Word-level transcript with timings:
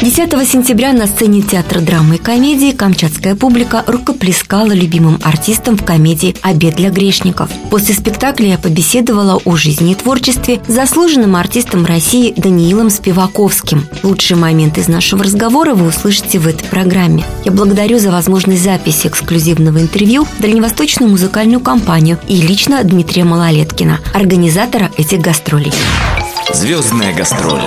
10 0.00 0.46
сентября 0.46 0.92
на 0.92 1.06
сцене 1.06 1.40
театра 1.40 1.80
драмы 1.80 2.16
и 2.16 2.18
комедии 2.18 2.72
камчатская 2.72 3.34
публика 3.34 3.82
рукоплескала 3.86 4.72
любимым 4.72 5.18
артистам 5.24 5.78
в 5.78 5.84
комедии 5.84 6.36
«Обед 6.42 6.76
для 6.76 6.90
грешников». 6.90 7.50
После 7.70 7.94
спектакля 7.94 8.50
я 8.50 8.58
побеседовала 8.58 9.40
о 9.42 9.56
жизни 9.56 9.92
и 9.92 9.94
творчестве 9.94 10.60
с 10.68 10.72
заслуженным 10.72 11.34
артистом 11.34 11.86
России 11.86 12.34
Даниилом 12.36 12.90
Спиваковским. 12.90 13.86
Лучшие 14.02 14.36
моменты 14.36 14.82
из 14.82 14.88
нашего 14.88 15.24
разговора 15.24 15.74
вы 15.74 15.88
услышите 15.88 16.38
в 16.38 16.46
этой 16.46 16.68
программе. 16.68 17.24
Я 17.46 17.52
благодарю 17.52 17.98
за 17.98 18.10
возможность 18.12 18.62
записи 18.62 19.06
эксклюзивного 19.06 19.80
интервью 19.80 20.26
Дальневосточную 20.40 21.10
музыкальную 21.10 21.60
компанию 21.60 22.18
и 22.28 22.36
лично 22.36 22.84
Дмитрия 22.84 23.24
Малолеткина, 23.24 24.00
организатора 24.12 24.90
этих 24.98 25.20
гастролей. 25.20 25.72
Звездная 26.52 27.12
гастроль. 27.12 27.60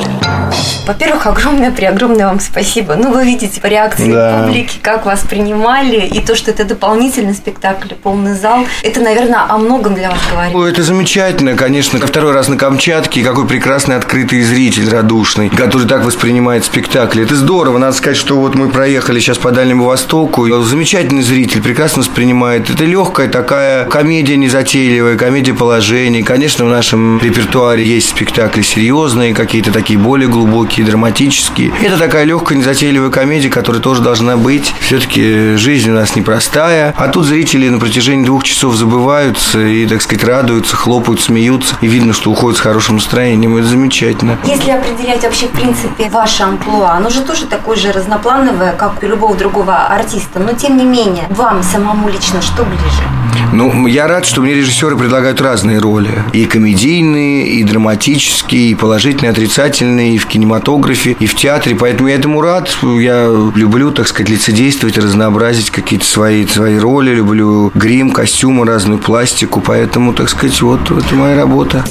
Во-первых, 0.87 1.27
огромное, 1.27 1.69
преогромное 1.69 2.25
вам 2.27 2.39
спасибо. 2.39 2.95
Ну, 2.95 3.13
вы 3.13 3.25
видите 3.25 3.61
по 3.61 3.67
реакции 3.67 4.11
да. 4.11 4.43
публики, 4.43 4.77
как 4.81 5.05
вас 5.05 5.21
принимали, 5.21 6.07
и 6.07 6.19
то, 6.21 6.35
что 6.35 6.49
это 6.49 6.63
дополнительный 6.63 7.35
спектакль, 7.35 7.93
полный 7.93 8.33
зал. 8.33 8.65
Это, 8.81 9.01
наверное, 9.01 9.45
о 9.47 9.57
многом 9.57 9.93
для 9.95 10.09
вас 10.09 10.19
говорит. 10.31 10.55
Ой, 10.55 10.71
это 10.71 10.81
замечательно, 10.81 11.55
конечно. 11.55 11.99
Второй 11.99 12.33
раз 12.33 12.47
на 12.47 12.57
Камчатке, 12.57 13.21
какой 13.21 13.47
прекрасный 13.47 13.97
открытый 13.97 14.41
зритель, 14.41 14.89
радушный, 14.89 15.49
который 15.49 15.87
так 15.87 16.03
воспринимает 16.03 16.65
спектакль. 16.65 17.21
Это 17.21 17.35
здорово. 17.35 17.77
Надо 17.77 17.95
сказать, 17.95 18.17
что 18.17 18.39
вот 18.39 18.55
мы 18.55 18.69
проехали 18.69 19.19
сейчас 19.19 19.37
по 19.37 19.51
Дальнему 19.51 19.85
Востоку. 19.85 20.47
Замечательный 20.63 21.21
зритель, 21.21 21.61
прекрасно 21.61 22.01
воспринимает. 22.01 22.69
Это 22.69 22.85
легкая 22.85 23.27
такая 23.27 23.85
комедия 23.85 24.37
незатейливая, 24.37 25.17
комедия 25.17 25.53
положений. 25.53 26.23
Конечно, 26.23 26.65
в 26.65 26.69
нашем 26.69 27.19
репертуаре 27.19 27.83
есть 27.83 28.09
спектакли 28.09 28.61
серьезные, 28.69 29.33
какие-то 29.33 29.71
такие 29.71 29.99
более 29.99 30.29
глубокие, 30.29 30.85
драматические. 30.85 31.71
Это 31.81 31.97
такая 31.97 32.23
легкая, 32.23 32.57
незатейливая 32.57 33.09
комедия, 33.09 33.49
которая 33.49 33.81
тоже 33.81 34.01
должна 34.01 34.37
быть. 34.37 34.73
Все-таки 34.79 35.55
жизнь 35.55 35.89
у 35.89 35.93
нас 35.93 36.15
непростая. 36.15 36.93
А 36.97 37.07
тут 37.07 37.25
зрители 37.25 37.67
на 37.69 37.79
протяжении 37.79 38.25
двух 38.25 38.43
часов 38.43 38.75
забываются 38.75 39.59
и, 39.59 39.85
так 39.87 40.01
сказать, 40.01 40.23
радуются, 40.23 40.75
хлопают, 40.75 41.19
смеются. 41.19 41.75
И 41.81 41.87
видно, 41.87 42.13
что 42.13 42.31
уходят 42.31 42.57
с 42.57 42.61
хорошим 42.61 42.95
настроением. 42.95 43.57
Это 43.57 43.67
замечательно. 43.67 44.37
Если 44.45 44.71
определять 44.71 45.23
вообще, 45.23 45.47
в 45.47 45.51
принципе, 45.51 46.09
ваше 46.09 46.43
амплуа, 46.43 46.93
оно 46.93 47.09
же 47.09 47.21
тоже 47.21 47.45
такое 47.45 47.75
же 47.75 47.91
разноплановое, 47.91 48.73
как 48.73 49.01
у 49.01 49.05
любого 49.05 49.35
другого 49.35 49.75
артиста. 49.87 50.39
Но, 50.39 50.53
тем 50.53 50.77
не 50.77 50.85
менее, 50.85 51.25
вам 51.29 51.63
самому 51.63 52.09
лично 52.09 52.41
что 52.41 52.63
ближе? 52.63 53.03
Ну, 53.53 53.87
я 53.87 54.07
рад, 54.07 54.25
что 54.25 54.41
мне 54.41 54.53
режиссеры 54.53 54.95
предлагают 54.95 55.41
разные 55.41 55.79
роли. 55.79 56.11
И 56.33 56.45
комедийные, 56.45 57.47
и 57.47 57.63
драматические, 57.63 58.69
и 58.69 58.75
положительные, 58.75 59.29
и 59.29 59.31
отрицательные, 59.31 60.15
и 60.15 60.17
в 60.17 60.27
кинематографе, 60.27 61.15
и 61.19 61.25
в 61.25 61.35
театре. 61.35 61.75
Поэтому 61.75 62.09
я 62.09 62.15
этому 62.15 62.41
рад. 62.41 62.69
Я 62.83 63.27
люблю, 63.55 63.91
так 63.91 64.07
сказать, 64.07 64.29
лицедействовать, 64.29 64.97
разнообразить 64.97 65.71
какие-то 65.71 66.05
свои, 66.05 66.45
свои 66.45 66.77
роли. 66.77 67.15
Люблю 67.15 67.71
грим, 67.73 68.11
костюмы, 68.11 68.65
разную 68.65 68.99
пластику. 68.99 69.61
Поэтому, 69.61 70.13
так 70.13 70.29
сказать, 70.29 70.61
вот 70.61 70.91
это 70.91 71.15
моя 71.15 71.35
работа. 71.35 71.83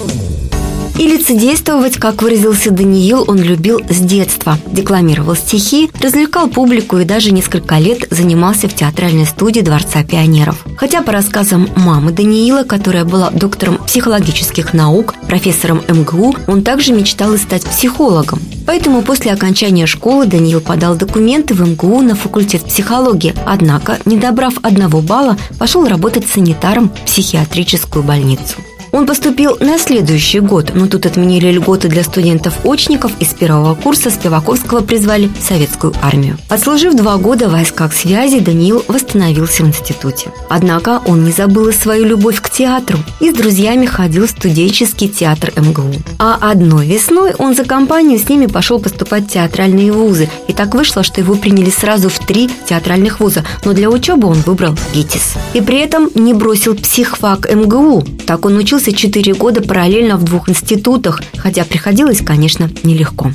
И 0.99 1.07
лицедействовать, 1.07 1.97
как 1.97 2.23
выразился 2.23 2.73
Даниил, 2.73 3.25
он 3.29 3.39
любил 3.41 3.81
с 3.89 4.01
детства. 4.01 4.59
Декламировал 4.67 5.37
стихи, 5.37 5.89
развлекал 6.03 6.49
публику 6.49 6.99
и 6.99 7.05
даже 7.05 7.31
несколько 7.31 7.79
лет 7.79 8.09
занимался 8.11 8.69
в 8.69 8.75
театральной 8.75 9.25
студии 9.25 9.61
Дворца 9.61 10.03
пионеров. 10.03 10.67
Хотя 10.77 11.03
по 11.03 11.13
рассказам 11.13 11.69
мамы 11.77 12.11
Даниила, 12.11 12.64
которая 12.64 13.05
была 13.05 13.31
доктором 13.31 13.79
психологических 13.79 14.75
наук, 14.75 15.14
профессором 15.29 15.83
МГУ, 15.89 16.35
он 16.48 16.63
также 16.63 16.92
мечтал 16.92 17.37
стать 17.37 17.64
психологом. 17.64 18.41
Поэтому 18.67 19.03
после 19.03 19.33
окончания 19.33 19.87
школы 19.87 20.27
Даниил 20.27 20.61
подал 20.61 20.97
документы 20.97 21.55
в 21.55 21.61
МГУ 21.61 22.03
на 22.03 22.17
факультет 22.17 22.64
психологии, 22.64 23.35
однако, 23.47 23.98
не 24.05 24.17
добрав 24.17 24.55
одного 24.63 25.01
балла, 25.01 25.37
пошел 25.61 25.87
работать 25.87 26.27
санитаром 26.27 26.89
в 26.89 27.05
психиатрическую 27.07 28.03
больницу. 28.03 28.57
Он 28.93 29.07
поступил 29.07 29.57
на 29.61 29.79
следующий 29.79 30.41
год, 30.41 30.73
но 30.75 30.87
тут 30.87 31.07
отменили 31.07 31.51
льготы 31.51 31.89
для 31.89 32.03
студентов-очников 32.03 33.13
и 33.21 33.25
с 33.25 33.35
первого 33.35 33.75
курса 33.75 34.11
Спиваковского 34.11 34.81
призвали 34.81 35.29
в 35.29 35.43
советскую 35.43 35.93
армию. 36.03 36.39
Отслужив 36.49 36.95
два 36.95 37.17
года 37.17 37.49
в 37.49 37.53
войсках 37.53 37.93
связи, 37.93 38.41
Даниил 38.41 38.83
восстановился 38.89 39.63
в 39.63 39.69
институте. 39.69 40.31
Однако 40.49 41.03
он 41.07 41.25
не 41.25 41.33
забыл 41.33 41.69
и 41.69 41.73
свою 41.73 42.05
любовь 42.07 42.41
к 42.41 42.51
театру 42.51 42.99
и 43.21 43.31
с 43.31 43.35
друзьями 43.35 43.87
ходил 43.87 44.27
в 44.27 44.31
студенческий 44.31 45.09
театр 45.09 45.53
МГУ. 45.57 45.93
А 46.19 46.39
одной 46.41 46.87
весной 46.87 47.35
он 47.39 47.55
за 47.55 47.65
компанию 47.65 48.19
с 48.19 48.29
ними 48.29 48.47
пошел 48.47 48.79
поступать 48.81 49.25
в 49.25 49.33
театральные 49.33 49.93
вузы. 49.93 50.31
И 50.47 50.53
так 50.53 50.75
вышло, 50.75 51.03
что 51.03 51.20
его 51.20 51.35
приняли 51.35 51.70
сразу 51.70 52.09
в 52.09 52.19
три 52.19 52.51
театральных 52.67 53.20
вуза, 53.20 53.45
но 53.65 53.73
для 53.73 53.91
учебы 53.91 54.29
он 54.29 54.39
выбрал 54.47 54.75
ГИТИС. 54.95 55.35
И 55.55 55.61
при 55.61 55.79
этом 55.79 56.11
не 56.15 56.33
бросил 56.33 56.75
психфак 56.75 57.53
МГУ. 57.53 58.05
Так 58.27 58.45
он 58.45 58.57
учился 58.57 58.77
учился 58.78 58.92
4 58.92 59.34
года 59.34 59.61
параллельно 59.61 60.16
в 60.16 60.22
двух 60.22 60.48
институтах, 60.48 61.20
хотя 61.36 61.64
приходилось, 61.64 62.20
конечно, 62.20 62.70
нелегко. 62.84 63.33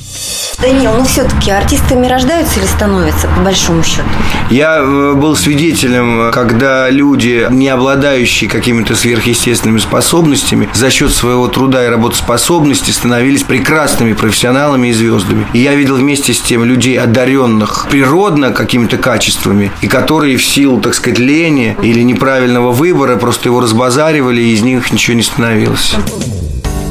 Данил, 0.62 0.94
ну 0.98 1.04
все-таки 1.06 1.52
артистами 1.52 2.08
рождаются 2.08 2.60
или 2.60 2.66
становятся, 2.66 3.28
по 3.28 3.42
большому 3.42 3.84
счету? 3.84 4.04
Я 4.50 4.78
э, 4.80 5.14
был 5.14 5.36
свидетелем, 5.36 6.32
когда 6.32 6.90
люди, 6.90 7.48
не 7.50 7.68
обладающие 7.68 8.50
какими-то 8.50 8.96
сверхъестественными 8.96 9.80
способностями, 9.80 10.70
за 10.74 10.90
счет 10.90 11.12
своего 11.12 11.48
труда 11.48 11.86
и 11.86 11.90
работоспособности 11.90 12.92
становились 12.92 13.44
прекрасными 13.44 14.14
профессионалами 14.14 14.88
и 14.88 14.94
звездами. 14.94 15.46
И 15.54 15.60
я 15.60 15.76
видел 15.76 15.96
вместе 15.96 16.34
с 16.34 16.40
тем 16.40 16.64
людей, 16.64 16.98
одаренных 16.98 17.88
природно 17.90 18.52
какими-то 18.52 18.98
качествами, 18.98 19.72
и 19.82 19.88
которые 19.88 20.38
в 20.38 20.46
силу, 20.46 20.80
так 20.80 20.94
сказать, 20.94 21.20
лени 21.20 21.76
или 21.82 22.02
неправильного 22.02 22.72
выбора 22.72 23.18
просто 23.18 23.50
его 23.50 23.60
разбазаривали, 23.60 24.42
и 24.42 24.54
из 24.54 24.62
них 24.62 24.92
ничего 24.92 25.18
не 25.18 25.24
становился. 25.34 25.98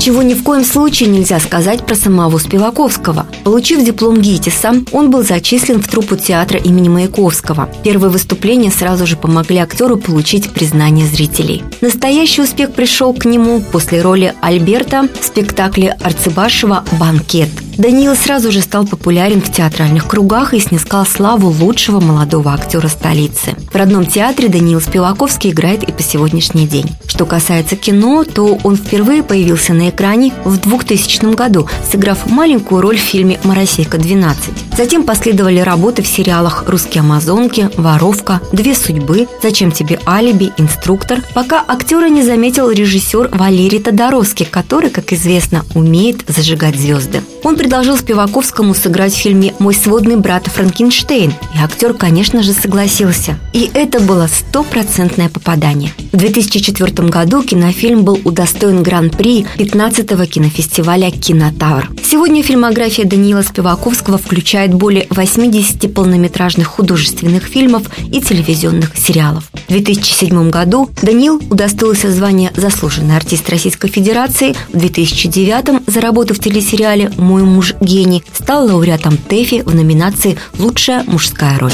Чего 0.02 0.24
ни 0.24 0.34
в 0.34 0.42
коем 0.42 0.64
случае 0.64 1.08
нельзя 1.10 1.38
сказать 1.38 1.86
про 1.86 1.94
самого 1.94 2.36
Спиваковского. 2.38 3.24
Получив 3.44 3.84
диплом 3.84 4.20
ГИТИСа, 4.20 4.82
он 4.90 5.12
был 5.12 5.22
зачислен 5.22 5.80
в 5.80 5.86
труппу 5.86 6.16
театра 6.16 6.58
имени 6.58 6.88
Маяковского. 6.88 7.68
Первые 7.84 8.10
выступления 8.10 8.72
сразу 8.72 9.06
же 9.06 9.16
помогли 9.16 9.58
актеру 9.58 9.96
получить 9.96 10.50
признание 10.50 11.06
зрителей. 11.06 11.62
Настоящий 11.80 12.42
успех 12.42 12.72
пришел 12.72 13.14
к 13.14 13.26
нему 13.26 13.60
после 13.60 14.02
роли 14.02 14.34
Альберта 14.40 15.08
в 15.20 15.24
спектакле 15.24 15.96
Арцебашева 16.00 16.82
«Банкет», 16.98 17.50
Даниил 17.78 18.14
сразу 18.14 18.52
же 18.52 18.60
стал 18.60 18.86
популярен 18.86 19.40
в 19.40 19.50
театральных 19.50 20.06
кругах 20.06 20.52
и 20.52 20.60
снискал 20.60 21.06
славу 21.06 21.48
лучшего 21.48 22.00
молодого 22.00 22.52
актера 22.52 22.88
столицы. 22.88 23.56
В 23.72 23.74
родном 23.74 24.04
театре 24.04 24.48
Даниил 24.48 24.80
Спиваковский 24.80 25.50
играет 25.50 25.82
и 25.82 25.92
по 25.92 26.02
сегодняшний 26.02 26.66
день. 26.66 26.86
Что 27.06 27.24
касается 27.24 27.76
кино, 27.76 28.24
то 28.24 28.58
он 28.62 28.76
впервые 28.76 29.22
появился 29.22 29.72
на 29.72 29.88
экране 29.92 30.32
в 30.44 30.58
2000 30.58 31.34
году, 31.34 31.68
сыграв 31.90 32.26
маленькую 32.26 32.80
роль 32.80 32.96
в 32.96 33.00
фильме 33.00 33.38
«Моросейка-12». 33.44 34.34
Затем 34.76 35.04
последовали 35.04 35.60
работы 35.60 36.02
в 36.02 36.08
сериалах 36.08 36.64
«Русские 36.66 37.00
амазонки», 37.00 37.70
«Воровка», 37.76 38.40
«Две 38.52 38.74
судьбы», 38.74 39.28
«Зачем 39.42 39.70
тебе 39.70 40.00
алиби», 40.06 40.52
«Инструктор», 40.56 41.22
пока 41.34 41.64
актера 41.66 42.08
не 42.08 42.22
заметил 42.22 42.70
режиссер 42.70 43.30
Валерий 43.32 43.80
Тодоровский, 43.80 44.46
который, 44.46 44.90
как 44.90 45.12
известно, 45.12 45.64
умеет 45.74 46.24
зажигать 46.28 46.76
звезды. 46.76 47.22
Он 47.44 47.56
предложил 47.56 47.96
Спиваковскому 47.96 48.74
сыграть 48.74 49.12
в 49.12 49.16
фильме 49.16 49.54
«Мой 49.58 49.74
сводный 49.74 50.16
брат 50.16 50.46
Франкенштейн», 50.46 51.30
и 51.54 51.58
актер, 51.58 51.92
конечно 51.92 52.42
же, 52.42 52.52
согласился. 52.52 53.38
И 53.52 53.70
это 53.74 54.00
было 54.00 54.28
стопроцентное 54.28 55.28
попадание. 55.28 55.92
В 56.12 56.16
2004 56.16 57.08
году 57.08 57.42
кинофильм 57.42 58.02
был 58.02 58.20
удостоен 58.24 58.82
гран-при 58.82 59.44
15-го 59.56 60.24
кинофестиваля 60.26 61.10
«Кинотавр». 61.10 61.90
Сегодня 62.04 62.42
фильмография 62.42 63.06
Даниила 63.06 63.42
Спиваковского 63.42 64.18
включает 64.18 64.72
более 64.72 65.06
80 65.10 65.92
полнометражных 65.92 66.68
художественных 66.68 67.44
фильмов 67.44 67.82
и 67.98 68.20
телевизионных 68.20 68.96
сериалов. 68.96 69.50
В 69.66 69.72
2007 69.72 70.50
году 70.50 70.90
Даниил 71.02 71.42
удостоился 71.50 72.12
звания 72.12 72.52
«Заслуженный 72.54 73.16
артист 73.16 73.48
Российской 73.50 73.88
Федерации», 73.88 74.54
в 74.72 74.78
2009 74.78 75.88
за 75.88 76.00
работу 76.00 76.34
в 76.34 76.38
телесериале 76.38 77.10
«Мой 77.16 77.31
муж 77.40 77.74
гений» 77.80 78.24
стал 78.32 78.66
лауреатом 78.66 79.16
ТЭФИ 79.16 79.62
в 79.62 79.74
номинации 79.74 80.38
«Лучшая 80.58 81.04
мужская 81.06 81.58
роль». 81.58 81.72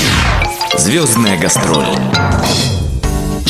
Звездная 0.77 1.39
гастроль. 1.39 1.87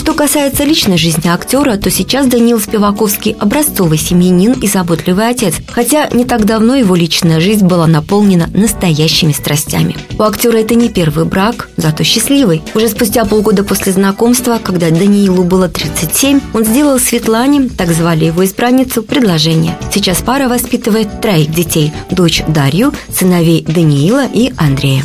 Что 0.09 0.17
касается 0.17 0.65
личной 0.65 0.97
жизни 0.97 1.29
актера, 1.29 1.77
то 1.77 1.91
сейчас 1.91 2.29
Даниил 2.29 2.59
Спиваковский– 2.59 3.37
образцовый 3.39 3.99
семьянин 3.99 4.53
и 4.53 4.67
заботливый 4.67 5.29
отец, 5.29 5.57
хотя 5.69 6.09
не 6.09 6.25
так 6.25 6.47
давно 6.47 6.77
его 6.77 6.95
личная 6.95 7.41
жизнь 7.41 7.67
была 7.67 7.87
наполнена 7.87 8.49
настоящими 8.55 9.33
страстями. 9.33 9.99
У 10.19 10.23
актера 10.23 10.57
это 10.57 10.75
не 10.77 10.89
первый 10.89 11.27
брак, 11.27 11.69
зато 11.77 12.05
счастливый. 12.05 12.63
Уже 12.75 12.89
спустя 12.89 13.27
полгода 13.27 13.65
после 13.65 13.93
знакомства, 13.93 14.59
когда 14.65 14.89
Даниилу 14.89 15.45
было 15.45 15.69
37, 15.69 16.41
он 16.55 16.65
сделал 16.65 16.99
Светлане, 16.99 17.69
так 17.69 17.93
звали 17.93 18.25
его 18.25 18.47
избранницу, 18.47 19.03
предложение. 19.03 19.77
Сейчас 19.93 20.23
пара 20.23 20.49
воспитывает 20.49 21.21
троих 21.21 21.51
детей– 21.51 21.93
дочь 22.11 22.43
Дарью, 22.49 22.95
сыновей 23.15 23.63
Даниила 23.63 24.25
и 24.27 24.55
Андрея. 24.57 25.05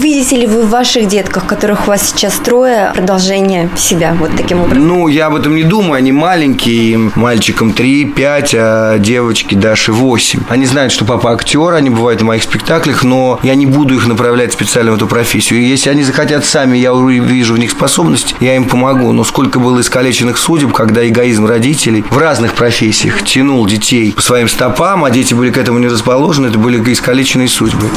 Видите 0.00 0.36
ли 0.36 0.46
вы 0.46 0.62
в 0.62 0.70
ваших 0.70 1.08
детках, 1.08 1.44
которых 1.44 1.86
у 1.86 1.90
вас 1.90 2.08
сейчас 2.08 2.36
трое, 2.36 2.90
продолжение 2.94 3.68
себя 3.76 4.16
вот 4.18 4.30
таким 4.34 4.62
образом? 4.62 4.88
Ну, 4.88 5.08
я 5.08 5.26
об 5.26 5.34
этом 5.34 5.54
не 5.54 5.62
думаю. 5.62 5.98
Они 5.98 6.10
маленькие, 6.10 7.10
мальчикам 7.14 7.74
3, 7.74 8.06
5, 8.06 8.54
а 8.56 8.98
девочки 8.98 9.54
Даши 9.54 9.92
8. 9.92 10.44
Они 10.48 10.64
знают, 10.64 10.90
что 10.90 11.04
папа 11.04 11.32
актер, 11.32 11.74
они 11.74 11.90
бывают 11.90 12.22
в 12.22 12.24
моих 12.24 12.42
спектаклях, 12.42 13.04
но 13.04 13.38
я 13.42 13.54
не 13.54 13.66
буду 13.66 13.94
их 13.94 14.06
направлять 14.06 14.54
специально 14.54 14.90
в 14.92 14.94
эту 14.94 15.06
профессию. 15.06 15.60
И 15.60 15.64
если 15.64 15.90
они 15.90 16.02
захотят 16.02 16.46
сами, 16.46 16.78
я 16.78 16.94
вижу 16.94 17.52
в 17.52 17.58
них 17.58 17.70
способность, 17.70 18.34
я 18.40 18.56
им 18.56 18.64
помогу. 18.64 19.12
Но 19.12 19.22
сколько 19.22 19.58
было 19.60 19.82
искалеченных 19.82 20.38
судеб, 20.38 20.72
когда 20.72 21.06
эгоизм 21.06 21.44
родителей 21.44 22.06
в 22.08 22.16
разных 22.16 22.54
профессиях 22.54 23.22
тянул 23.22 23.66
детей 23.66 24.12
по 24.12 24.22
своим 24.22 24.48
стопам, 24.48 25.04
а 25.04 25.10
дети 25.10 25.34
были 25.34 25.50
к 25.50 25.58
этому 25.58 25.78
не 25.78 25.88
расположены, 25.88 26.46
это 26.46 26.58
были 26.58 26.80
искалеченные 26.90 27.48
судьбы. 27.48 27.90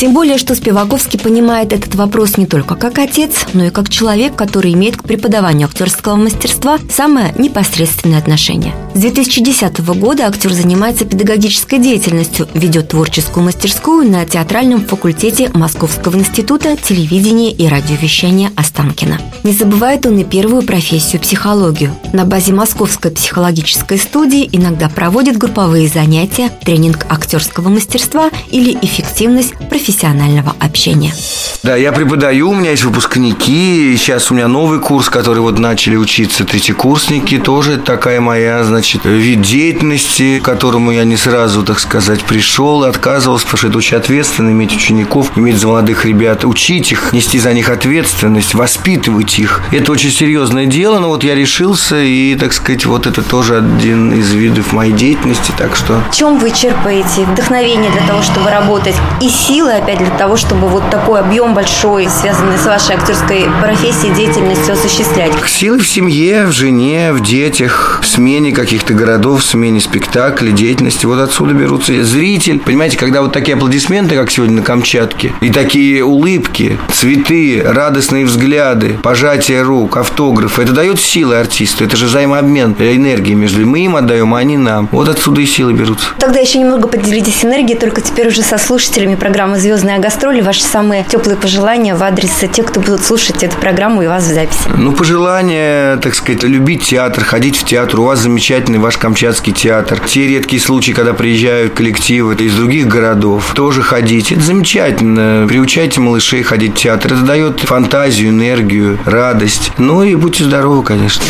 Тем 0.00 0.14
более, 0.14 0.38
что 0.38 0.54
Спиваковский 0.54 1.18
понимает 1.18 1.74
этот 1.74 1.94
вопрос 1.94 2.38
не 2.38 2.46
только 2.46 2.74
как 2.74 2.98
отец, 2.98 3.44
но 3.52 3.66
и 3.66 3.70
как 3.70 3.90
человек, 3.90 4.34
который 4.34 4.72
имеет 4.72 4.96
к 4.96 5.02
преподаванию 5.02 5.68
актерского 5.68 6.16
мастерства 6.16 6.78
самое 6.88 7.34
непосредственное 7.36 8.18
отношение. 8.18 8.74
С 8.92 8.98
2010 8.98 9.80
года 9.94 10.26
актер 10.26 10.52
занимается 10.52 11.04
педагогической 11.04 11.78
деятельностью, 11.78 12.48
ведет 12.54 12.88
творческую 12.88 13.44
мастерскую 13.44 14.10
на 14.10 14.26
театральном 14.26 14.84
факультете 14.84 15.48
Московского 15.54 16.16
института 16.16 16.76
телевидения 16.76 17.52
и 17.52 17.68
радиовещания 17.68 18.50
Останкина. 18.56 19.20
Не 19.44 19.52
забывает 19.52 20.06
он 20.06 20.18
и 20.18 20.24
первую 20.24 20.62
профессию– 20.62 21.20
психологию. 21.22 21.94
На 22.12 22.24
базе 22.24 22.52
Московской 22.52 23.12
психологической 23.12 23.96
студии 23.96 24.48
иногда 24.50 24.88
проводит 24.88 25.38
групповые 25.38 25.86
занятия, 25.86 26.50
тренинг 26.64 27.06
актерского 27.08 27.68
мастерства 27.68 28.30
или 28.50 28.76
эффективность 28.82 29.54
профессионального 29.70 30.54
общения. 30.58 31.14
Да, 31.62 31.76
я 31.76 31.92
преподаю, 31.92 32.50
у 32.50 32.54
меня 32.54 32.72
есть 32.72 32.84
выпускники, 32.84 33.94
сейчас 33.96 34.30
у 34.30 34.34
меня 34.34 34.48
новый 34.48 34.80
курс, 34.80 35.08
который 35.08 35.40
вот 35.40 35.58
начали 35.58 35.94
учиться 35.94 36.44
третьекурсники, 36.44 37.38
тоже 37.38 37.76
такая 37.76 38.20
моя, 38.20 38.64
значит, 38.64 38.79
вид 39.04 39.42
деятельности, 39.42 40.38
к 40.38 40.44
которому 40.44 40.90
я 40.90 41.04
не 41.04 41.16
сразу, 41.16 41.62
так 41.62 41.80
сказать, 41.80 42.22
пришел, 42.24 42.84
отказывался, 42.84 43.44
потому 43.44 43.58
что 43.58 43.68
это 43.68 43.78
очень 43.78 43.96
ответственно 43.96 44.50
иметь 44.50 44.74
учеников, 44.74 45.32
иметь 45.36 45.56
за 45.56 45.68
молодых 45.68 46.04
ребят, 46.04 46.44
учить 46.44 46.92
их, 46.92 47.12
нести 47.12 47.38
за 47.38 47.52
них 47.52 47.68
ответственность, 47.68 48.54
воспитывать 48.54 49.38
их. 49.38 49.62
Это 49.72 49.92
очень 49.92 50.10
серьезное 50.10 50.66
дело, 50.66 50.98
но 50.98 51.08
вот 51.08 51.24
я 51.24 51.34
решился, 51.34 52.00
и, 52.00 52.34
так 52.36 52.52
сказать, 52.52 52.86
вот 52.86 53.06
это 53.06 53.22
тоже 53.22 53.58
один 53.58 54.12
из 54.12 54.32
видов 54.32 54.72
моей 54.72 54.92
деятельности, 54.92 55.52
так 55.56 55.76
что... 55.76 56.02
В 56.10 56.16
чем 56.16 56.38
вы 56.38 56.50
черпаете 56.50 57.24
вдохновение 57.24 57.90
для 57.90 58.06
того, 58.06 58.22
чтобы 58.22 58.50
работать 58.50 58.96
и 59.20 59.28
силы, 59.28 59.72
опять 59.72 59.98
для 59.98 60.10
того, 60.10 60.36
чтобы 60.36 60.68
вот 60.68 60.88
такой 60.90 61.20
объем 61.20 61.54
большой, 61.54 62.08
связанный 62.08 62.58
с 62.58 62.66
вашей 62.66 62.96
актерской 62.96 63.46
профессией, 63.60 64.14
деятельностью 64.14 64.74
осуществлять? 64.74 65.32
Силы 65.46 65.78
в 65.78 65.86
семье, 65.86 66.46
в 66.46 66.52
жене, 66.52 67.12
в 67.12 67.20
детях, 67.20 68.00
в 68.02 68.06
смене 68.06 68.52
каких-то 68.70 68.94
городов, 68.94 69.42
смене 69.42 69.80
спектаклей, 69.80 70.52
деятельности. 70.52 71.04
Вот 71.04 71.18
отсюда 71.18 71.54
берутся 71.54 72.04
зритель. 72.04 72.60
Понимаете, 72.60 72.96
когда 72.96 73.20
вот 73.20 73.32
такие 73.32 73.56
аплодисменты, 73.56 74.14
как 74.14 74.30
сегодня 74.30 74.58
на 74.58 74.62
Камчатке, 74.62 75.32
и 75.40 75.50
такие 75.50 76.04
улыбки, 76.04 76.78
цветы, 76.92 77.64
радостные 77.66 78.24
взгляды, 78.24 78.96
пожатие 79.02 79.62
рук, 79.62 79.96
автографы, 79.96 80.62
это 80.62 80.70
дает 80.70 81.00
силы 81.00 81.34
артисту. 81.34 81.82
Это 81.82 81.96
же 81.96 82.06
взаимообмен 82.06 82.76
энергии 82.78 83.34
между 83.34 83.66
мы 83.66 83.80
им 83.80 83.96
отдаем, 83.96 84.32
а 84.34 84.38
они 84.38 84.56
нам. 84.56 84.88
Вот 84.92 85.08
отсюда 85.08 85.40
и 85.40 85.46
силы 85.46 85.72
берутся. 85.72 86.06
Тогда 86.20 86.38
еще 86.38 86.60
немного 86.60 86.86
поделитесь 86.86 87.44
энергией, 87.44 87.76
только 87.76 88.00
теперь 88.00 88.28
уже 88.28 88.42
со 88.42 88.56
слушателями 88.56 89.16
программы 89.16 89.58
«Звездная 89.58 89.98
гастроли». 89.98 90.42
Ваши 90.42 90.62
самые 90.62 91.04
теплые 91.08 91.36
пожелания 91.36 91.96
в 91.96 92.02
адрес 92.04 92.30
тех, 92.52 92.66
кто 92.66 92.78
будут 92.78 93.02
слушать 93.02 93.42
эту 93.42 93.56
программу 93.56 94.02
и 94.02 94.06
вас 94.06 94.22
в 94.22 94.32
записи? 94.32 94.60
Ну, 94.76 94.92
пожелания, 94.92 95.96
так 95.96 96.14
сказать, 96.14 96.44
любить 96.44 96.84
театр, 96.84 97.24
ходить 97.24 97.56
в 97.56 97.64
театр. 97.64 97.98
У 97.98 98.04
вас 98.04 98.20
замечательный 98.60 98.78
ваш 98.78 98.98
Камчатский 98.98 99.54
театр. 99.54 99.98
Те 100.00 100.26
редкие 100.26 100.60
случаи, 100.60 100.92
когда 100.92 101.14
приезжают 101.14 101.72
коллективы 101.72 102.34
из 102.34 102.54
других 102.54 102.88
городов, 102.88 103.52
тоже 103.54 103.80
ходить. 103.80 104.32
Это 104.32 104.42
замечательно. 104.42 105.46
Приучайте 105.48 106.00
малышей 106.00 106.42
ходить 106.42 106.74
в 106.74 106.78
театр. 106.78 107.14
Это 107.14 107.22
дает 107.22 107.60
фантазию, 107.60 108.28
энергию, 108.28 108.98
радость. 109.06 109.72
Ну 109.78 110.02
и 110.02 110.14
будьте 110.14 110.44
здоровы, 110.44 110.82
конечно. 110.82 111.24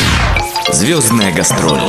Звездная 0.72 1.32
гастроль. 1.32 1.80